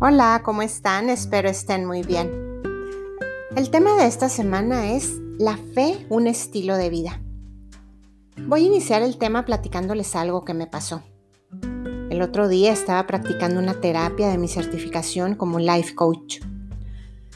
[0.00, 1.10] Hola, ¿cómo están?
[1.10, 2.30] Espero estén muy bien.
[3.56, 7.20] El tema de esta semana es la fe, un estilo de vida.
[8.46, 11.02] Voy a iniciar el tema platicándoles algo que me pasó.
[12.10, 16.42] El otro día estaba practicando una terapia de mi certificación como life coach.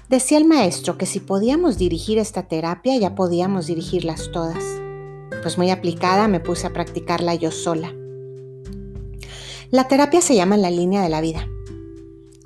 [0.08, 4.62] Decía el maestro que si podíamos dirigir esta terapia ya podíamos dirigirlas todas.
[5.42, 7.92] Pues muy aplicada me puse a practicarla yo sola.
[9.72, 11.48] La terapia se llama la línea de la vida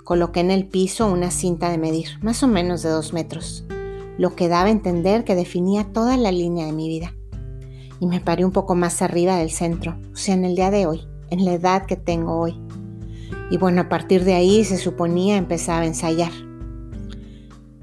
[0.06, 3.64] Coloqué en el piso una cinta de medir, más o menos de dos metros,
[4.18, 7.12] lo que daba a entender que definía toda la línea de mi vida.
[7.98, 10.86] Y me paré un poco más arriba del centro, o sea, en el día de
[10.86, 12.54] hoy, en la edad que tengo hoy.
[13.50, 16.30] Y bueno, a partir de ahí se suponía empezaba a ensayar.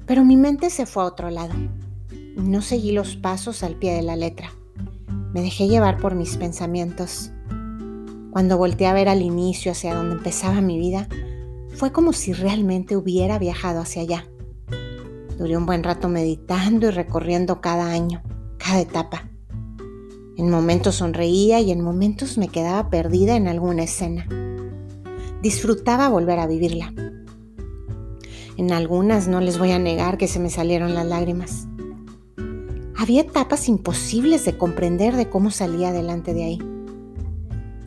[0.06, 1.52] Pero mi mente se fue a otro lado.
[2.36, 4.50] No seguí los pasos al pie de la letra.
[5.34, 7.32] Me dejé llevar por mis pensamientos.
[8.30, 11.06] Cuando volteé a ver al inicio hacia donde empezaba mi vida,
[11.74, 14.28] fue como si realmente hubiera viajado hacia allá.
[15.38, 18.22] Duré un buen rato meditando y recorriendo cada año,
[18.58, 19.28] cada etapa.
[20.36, 24.26] En momentos sonreía y en momentos me quedaba perdida en alguna escena.
[25.42, 26.92] Disfrutaba volver a vivirla.
[28.56, 31.66] En algunas no les voy a negar que se me salieron las lágrimas.
[32.96, 36.73] Había etapas imposibles de comprender de cómo salía adelante de ahí.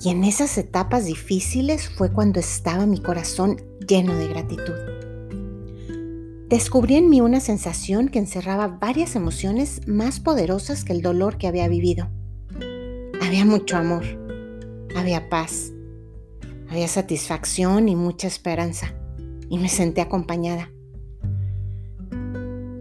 [0.02, 4.98] Y en esas etapas difíciles fue cuando estaba mi corazón lleno de gratitud.
[6.50, 11.48] Descubrí en mí una sensación que encerraba varias emociones más poderosas que el dolor que
[11.48, 12.08] había vivido.
[13.22, 14.06] Había mucho amor,
[14.96, 15.74] había paz,
[16.70, 18.94] había satisfacción y mucha esperanza,
[19.50, 20.72] y me senté acompañada.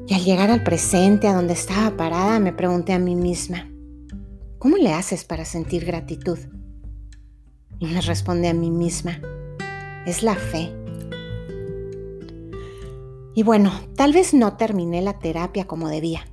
[0.07, 3.69] Y al llegar al presente, a donde estaba parada, me pregunté a mí misma,
[4.59, 6.39] ¿cómo le haces para sentir gratitud?
[7.79, 9.21] Y me respondí a mí misma,
[10.07, 10.73] es la fe.
[13.35, 16.27] Y bueno, tal vez no terminé la terapia como debía,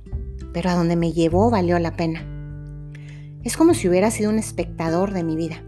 [0.54, 2.26] pero a donde me llevó valió la pena.
[3.42, 5.62] Es como si hubiera sido un espectador de mi vida.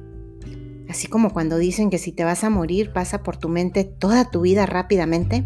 [0.89, 4.31] Así como cuando dicen que si te vas a morir pasa por tu mente toda
[4.31, 5.45] tu vida rápidamente.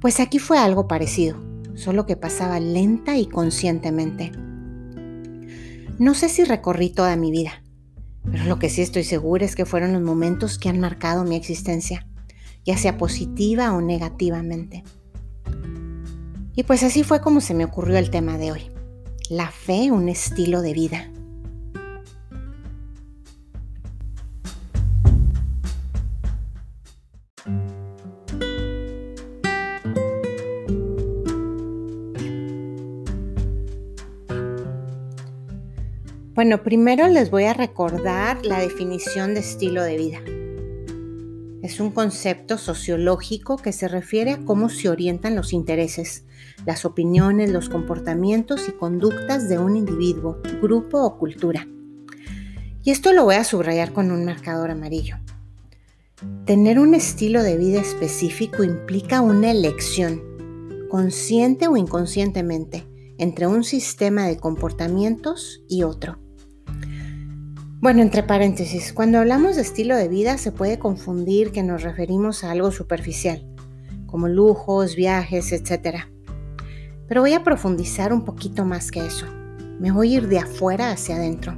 [0.00, 1.36] Pues aquí fue algo parecido,
[1.74, 4.32] solo que pasaba lenta y conscientemente.
[5.98, 7.62] No sé si recorrí toda mi vida,
[8.30, 11.36] pero lo que sí estoy segura es que fueron los momentos que han marcado mi
[11.36, 12.06] existencia
[12.64, 14.84] ya sea positiva o negativamente.
[16.54, 18.70] Y pues así fue como se me ocurrió el tema de hoy.
[19.28, 21.10] La fe, un estilo de vida.
[36.40, 40.20] Bueno, primero les voy a recordar la definición de estilo de vida.
[41.62, 46.24] Es un concepto sociológico que se refiere a cómo se orientan los intereses,
[46.64, 51.68] las opiniones, los comportamientos y conductas de un individuo, grupo o cultura.
[52.82, 55.18] Y esto lo voy a subrayar con un marcador amarillo.
[56.46, 60.22] Tener un estilo de vida específico implica una elección,
[60.88, 62.86] consciente o inconscientemente,
[63.18, 66.18] entre un sistema de comportamientos y otro.
[67.80, 72.44] Bueno, entre paréntesis, cuando hablamos de estilo de vida se puede confundir que nos referimos
[72.44, 73.42] a algo superficial,
[74.04, 76.00] como lujos, viajes, etc.
[77.08, 79.24] Pero voy a profundizar un poquito más que eso.
[79.78, 81.56] Me voy a ir de afuera hacia adentro.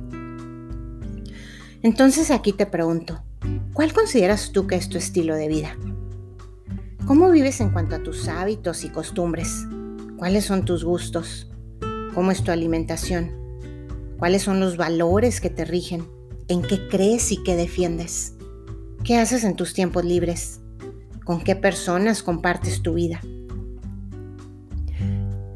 [1.82, 3.24] Entonces aquí te pregunto,
[3.72, 5.76] ¿cuál consideras tú que es tu estilo de vida?
[7.04, 9.66] ¿Cómo vives en cuanto a tus hábitos y costumbres?
[10.18, 11.50] ¿Cuáles son tus gustos?
[12.14, 13.41] ¿Cómo es tu alimentación?
[14.22, 16.06] ¿Cuáles son los valores que te rigen?
[16.46, 18.34] ¿En qué crees y qué defiendes?
[19.02, 20.60] ¿Qué haces en tus tiempos libres?
[21.24, 23.20] ¿Con qué personas compartes tu vida?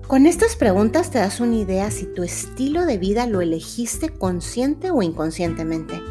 [0.09, 4.91] Con estas preguntas te das una idea si tu estilo de vida lo elegiste consciente
[4.91, 6.03] o inconscientemente.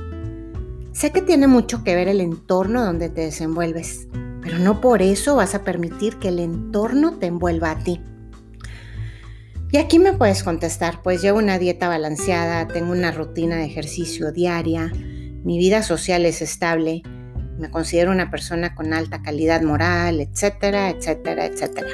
[0.93, 4.07] Sé que tiene mucho que ver el entorno donde te desenvuelves,
[4.41, 7.99] pero no por eso vas a permitir que el entorno te envuelva a ti.
[9.75, 14.31] Y aquí me puedes contestar, pues llevo una dieta balanceada, tengo una rutina de ejercicio
[14.31, 14.89] diaria,
[15.43, 17.01] mi vida social es estable,
[17.59, 21.89] me considero una persona con alta calidad moral, etcétera, etcétera, etcétera.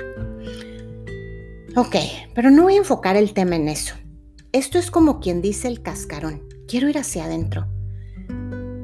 [1.76, 1.96] Ok,
[2.36, 3.96] pero no voy a enfocar el tema en eso.
[4.52, 6.48] Esto es como quien dice el cascarón.
[6.68, 7.68] Quiero ir hacia adentro.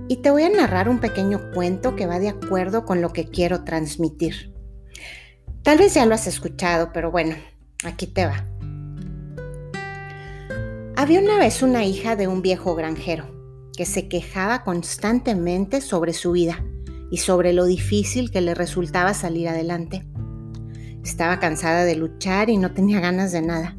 [0.07, 3.29] Y te voy a narrar un pequeño cuento que va de acuerdo con lo que
[3.29, 4.55] quiero transmitir.
[5.61, 7.35] Tal vez ya lo has escuchado, pero bueno,
[7.83, 8.56] aquí te va.
[11.07, 13.33] Había una vez una hija de un viejo granjero
[13.77, 16.65] que se quejaba constantemente sobre su vida
[17.09, 20.05] y sobre lo difícil que le resultaba salir adelante.
[21.05, 23.77] Estaba cansada de luchar y no tenía ganas de nada.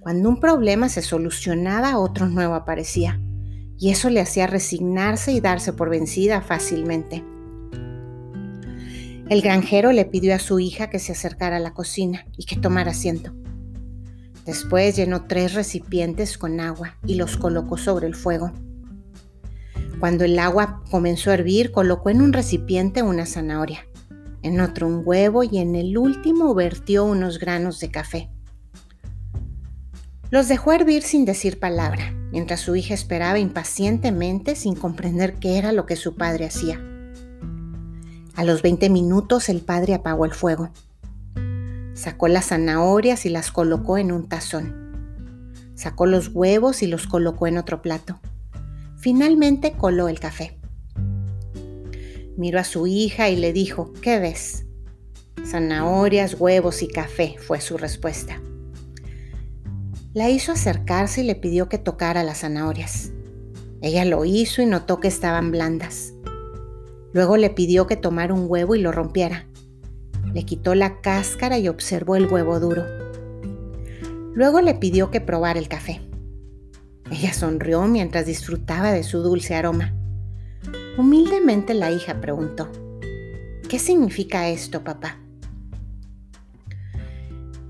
[0.00, 3.20] Cuando un problema se solucionaba, otro nuevo aparecía,
[3.78, 7.22] y eso le hacía resignarse y darse por vencida fácilmente.
[9.28, 12.56] El granjero le pidió a su hija que se acercara a la cocina y que
[12.56, 13.32] tomara asiento.
[14.46, 18.52] Después llenó tres recipientes con agua y los colocó sobre el fuego.
[20.00, 23.80] Cuando el agua comenzó a hervir, colocó en un recipiente una zanahoria
[24.46, 28.30] en otro un huevo y en el último vertió unos granos de café.
[30.30, 35.72] Los dejó hervir sin decir palabra, mientras su hija esperaba impacientemente sin comprender qué era
[35.72, 36.80] lo que su padre hacía.
[38.34, 40.70] A los 20 minutos el padre apagó el fuego.
[41.96, 44.92] Sacó las zanahorias y las colocó en un tazón.
[45.74, 48.20] Sacó los huevos y los colocó en otro plato.
[48.98, 50.58] Finalmente coló el café.
[52.36, 54.66] Miró a su hija y le dijo, ¿qué ves?
[55.46, 58.42] Zanahorias, huevos y café, fue su respuesta.
[60.12, 63.10] La hizo acercarse y le pidió que tocara las zanahorias.
[63.80, 66.12] Ella lo hizo y notó que estaban blandas.
[67.14, 69.46] Luego le pidió que tomara un huevo y lo rompiera.
[70.36, 72.84] Le quitó la cáscara y observó el huevo duro.
[74.34, 76.02] Luego le pidió que probara el café.
[77.10, 79.94] Ella sonrió mientras disfrutaba de su dulce aroma.
[80.98, 82.70] Humildemente la hija preguntó,
[83.66, 85.18] ¿qué significa esto, papá?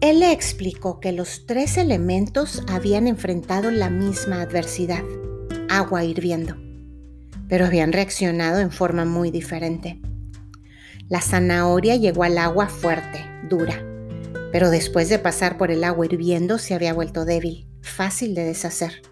[0.01, 5.05] Él le explicó que los tres elementos habían enfrentado la misma adversidad,
[5.69, 6.57] agua hirviendo,
[7.49, 10.01] pero habían reaccionado en forma muy diferente.
[11.09, 13.81] La zanahoria llegó al agua fuerte, dura,
[14.51, 19.03] pero después de pasar por el agua hirviendo se había vuelto débil, fácil de deshacer.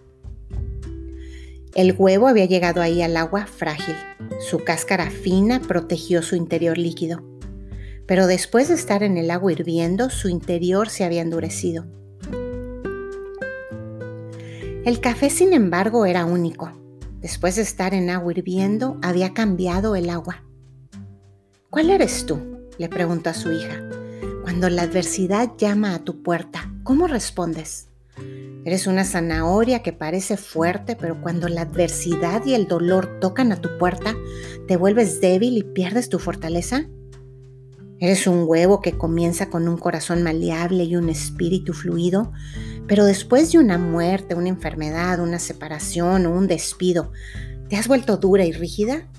[1.73, 3.95] El huevo había llegado ahí al agua frágil.
[4.39, 7.23] Su cáscara fina protegió su interior líquido.
[8.05, 11.85] Pero después de estar en el agua hirviendo, su interior se había endurecido.
[14.85, 16.71] El café, sin embargo, era único.
[17.19, 20.44] Después de estar en agua hirviendo, había cambiado el agua.
[21.75, 22.39] ¿Cuál eres tú?
[22.77, 23.83] le preguntó a su hija.
[24.43, 27.89] Cuando la adversidad llama a tu puerta, ¿cómo respondes?
[28.63, 33.59] Eres una zanahoria que parece fuerte, pero cuando la adversidad y el dolor tocan a
[33.59, 34.15] tu puerta,
[34.69, 36.85] te vuelves débil y pierdes tu fortaleza.
[37.99, 42.31] Eres un huevo que comienza con un corazón maleable y un espíritu fluido,
[42.87, 47.11] pero después de una muerte, una enfermedad, una separación o un despido,
[47.67, 49.09] ¿te has vuelto dura y rígida?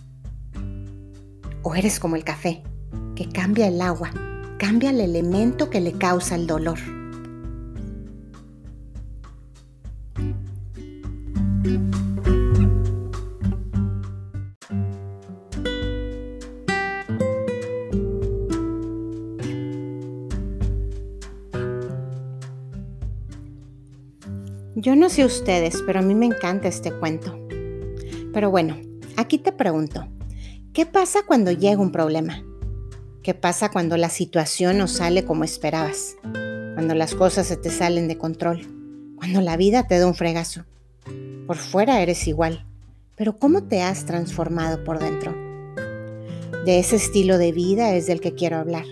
[1.69, 2.63] ¿O eres como el café,
[3.17, 4.13] que cambia el agua,
[4.57, 6.79] cambia el elemento que le causa el dolor?
[24.77, 27.37] Yo no sé ustedes, pero a mí me encanta este cuento.
[28.33, 28.77] Pero bueno,
[29.17, 30.07] aquí te pregunto,
[30.77, 32.45] ¿qué pasa cuando llega un problema?
[33.23, 36.17] ¿Qué pasa cuando la situación no sale como esperabas?
[36.75, 39.15] Cuando las cosas se te salen de control?
[39.17, 40.67] Cuando la vida te da un fregazo?
[41.47, 42.67] Por fuera eres igual,
[43.15, 45.35] pero ¿cómo te has transformado por dentro?
[46.67, 48.85] De ese estilo de vida es del que quiero hablar,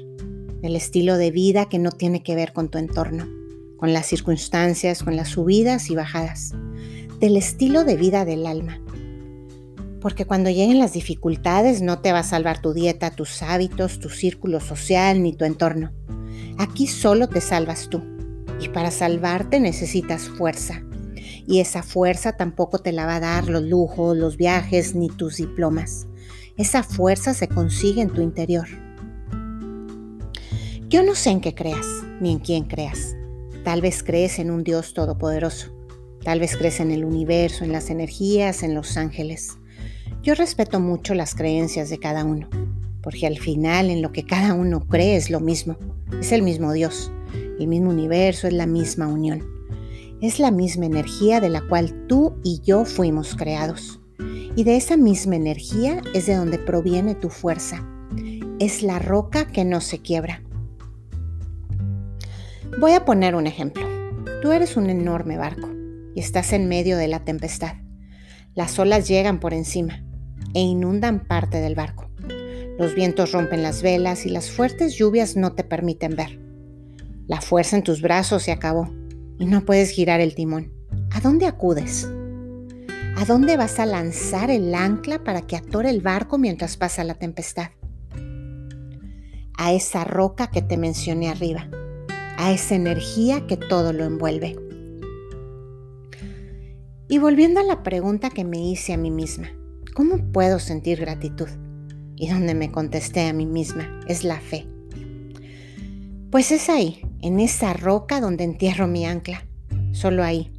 [0.63, 3.29] el estilo de vida que no tiene que ver con tu entorno,
[3.77, 6.55] con las circunstancias, con las subidas y bajadas,
[7.21, 8.81] del estilo de vida del alma.
[10.05, 14.11] Porque cuando lleguen las dificultades no te va a salvar tu dieta, tus hábitos, tu
[14.11, 15.93] círculo social ni tu entorno.
[16.59, 18.03] Aquí solo te salvas tú.
[18.61, 20.83] Y para salvarte necesitas fuerza,
[21.47, 25.39] y esa fuerza tampoco te la va a dar los lujos, los viajes ni tus
[25.39, 26.07] diplomas.
[26.59, 28.69] Esa fuerza se consigue en tu interior.
[30.87, 31.87] Yo no sé en qué creas,
[32.21, 33.17] ni en quién creas.
[33.65, 35.75] Tal vez crees en un Dios todopoderoso.
[36.23, 39.57] Tal vez crees en el universo, en las energías, en los ángeles.
[40.23, 42.49] Yo respeto mucho las creencias de cada uno,
[43.03, 45.77] porque al final en lo que cada uno cree es lo mismo.
[46.21, 47.11] Es el mismo Dios,
[47.59, 49.55] el mismo universo, es la misma unión
[50.27, 54.01] es la misma energía de la cual tú y yo fuimos creados.
[54.57, 57.87] Y de esa misma energía es de donde proviene tu fuerza.
[58.59, 60.43] Es la roca que no se quiebra.
[62.81, 63.87] Voy a poner un ejemplo.
[64.41, 65.69] Tú eres un enorme barco
[66.15, 67.84] y estás en medio de la tempestad.
[68.55, 70.05] Las olas llegan por encima
[70.55, 72.09] e inundan parte del barco.
[72.79, 76.41] Los vientos rompen las velas y las fuertes lluvias no te permiten ver.
[77.27, 78.93] La fuerza en tus brazos se acabó
[79.39, 80.73] y no puedes girar el timón.
[81.11, 82.09] ¿A dónde acudes?
[83.17, 87.15] ¿A dónde vas a lanzar el ancla para que atore el barco mientras pasa la
[87.15, 87.71] tempestad?
[89.57, 91.69] A esa roca que te mencioné arriba,
[92.37, 94.57] a esa energía que todo lo envuelve.
[97.07, 99.49] Y volviendo a la pregunta que me hice a mí misma,
[99.95, 101.49] ¿cómo puedo sentir gratitud?
[102.17, 104.67] Y donde me contesté a mí misma, es la fe.
[106.31, 109.47] Pues es ahí, en esa roca donde entierro mi ancla.
[109.93, 110.51] Solo ahí.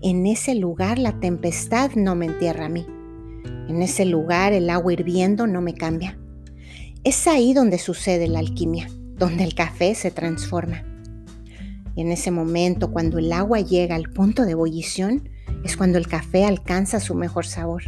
[0.00, 2.86] En ese lugar la tempestad no me entierra a mí.
[3.68, 6.18] En ese lugar el agua hirviendo no me cambia.
[7.04, 10.82] Es ahí donde sucede la alquimia, donde el café se transforma.
[11.94, 15.28] Y en ese momento, cuando el agua llega al punto de ebullición,
[15.64, 17.82] es cuando el café alcanza su mejor sabor.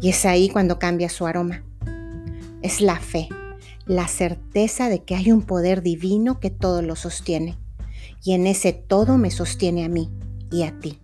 [0.00, 1.64] Y es ahí cuando cambia su aroma.
[2.62, 3.28] Es la fe,
[3.86, 7.56] la certeza de que hay un poder divino que todo lo sostiene.
[8.22, 10.10] Y en ese todo me sostiene a mí
[10.50, 10.98] y a ti.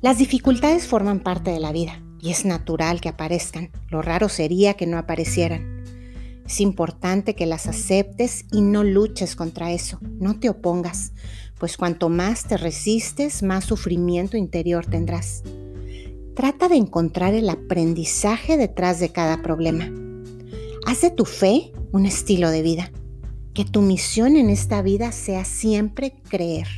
[0.00, 3.70] Las dificultades forman parte de la vida y es natural que aparezcan.
[3.88, 5.78] Lo raro sería que no aparecieran.
[6.46, 11.12] Es importante que las aceptes y no luches contra eso, no te opongas,
[11.58, 15.42] pues cuanto más te resistes, más sufrimiento interior tendrás.
[16.34, 19.90] Trata de encontrar el aprendizaje detrás de cada problema.
[20.86, 22.92] Haz de tu fe un estilo de vida.
[23.54, 26.68] Que tu misión en esta vida sea siempre creer.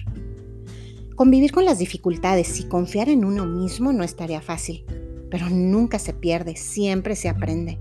[1.14, 4.86] Convivir con las dificultades y confiar en uno mismo no estaría fácil,
[5.30, 7.78] pero nunca se pierde, siempre se aprende.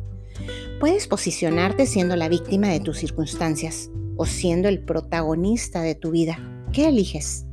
[0.82, 6.59] Puedes posicionarte siendo la víctima de tus circunstancias o siendo el protagonista de tu vida
[6.72, 7.46] ¿Qué eliges?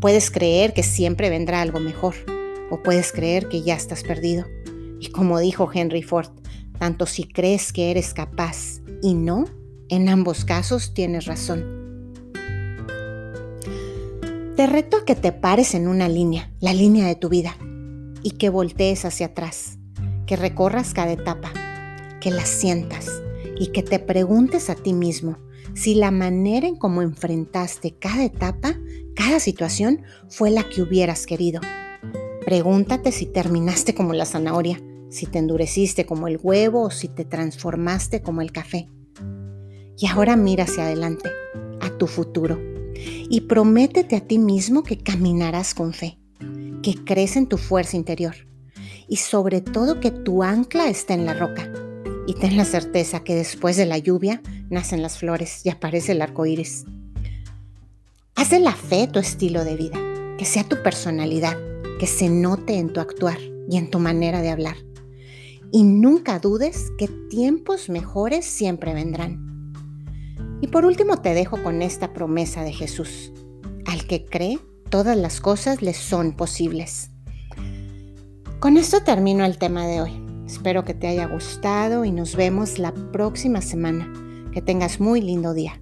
[0.00, 2.14] Puedes creer que siempre vendrá algo mejor
[2.70, 4.46] o puedes creer que ya estás perdido.
[4.98, 6.30] Y como dijo Henry Ford,
[6.78, 9.44] tanto si crees que eres capaz y no,
[9.90, 11.80] en ambos casos tienes razón.
[14.56, 17.56] Te reto a que te pares en una línea, la línea de tu vida,
[18.22, 19.78] y que voltees hacia atrás,
[20.26, 21.52] que recorras cada etapa,
[22.20, 23.06] que la sientas
[23.58, 25.38] y que te preguntes a ti mismo,
[25.74, 28.74] si la manera en cómo enfrentaste cada etapa,
[29.14, 31.60] cada situación, fue la que hubieras querido.
[32.44, 37.24] Pregúntate si terminaste como la zanahoria, si te endureciste como el huevo o si te
[37.24, 38.88] transformaste como el café.
[39.96, 41.30] Y ahora mira hacia adelante,
[41.80, 42.58] a tu futuro,
[42.94, 46.18] y prométete a ti mismo que caminarás con fe,
[46.82, 48.34] que crees en tu fuerza interior
[49.10, 51.70] y sobre todo que tu ancla está en la roca.
[52.30, 56.22] Y ten la certeza que después de la lluvia nacen las flores y aparece el
[56.22, 56.84] arco iris.
[58.36, 59.98] Haz de la fe tu estilo de vida,
[60.38, 61.58] que sea tu personalidad,
[61.98, 63.36] que se note en tu actuar
[63.68, 64.76] y en tu manera de hablar.
[65.72, 69.74] Y nunca dudes que tiempos mejores siempre vendrán.
[70.60, 73.32] Y por último te dejo con esta promesa de Jesús.
[73.86, 77.10] Al que cree, todas las cosas le son posibles.
[78.60, 80.29] Con esto termino el tema de hoy.
[80.50, 84.12] Espero que te haya gustado y nos vemos la próxima semana.
[84.52, 85.80] Que tengas muy lindo día.